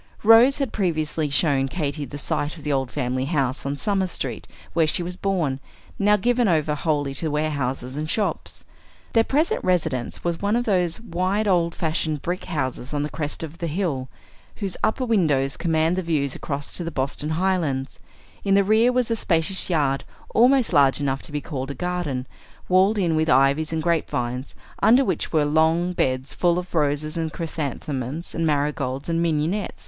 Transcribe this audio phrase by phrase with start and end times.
[0.23, 4.47] Rose had previously shown Katy the site of the old family house on Summer Street,
[4.73, 5.59] where she was born,
[5.99, 8.65] now given over wholly to warehouses and shops.
[9.13, 13.43] Their present residence was one of those wide old fashioned brick houses on the crest
[13.43, 14.09] of the hill,
[14.55, 17.99] whose upper windows command the view across to the Boston Highlands;
[18.43, 22.25] in the rear was a spacious yard, almost large enough to be called a garden,
[22.67, 27.31] walled in with ivies and grapevines, under which were long beds full of roses and
[27.31, 29.79] chrysanthemums and marigolds and mignonette.